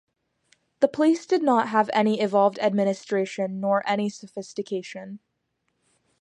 [0.79, 5.19] The place did not have any evolved administration nor any sophistication.